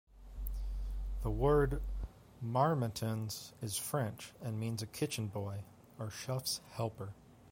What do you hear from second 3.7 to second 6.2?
French and means a kitchen boy, or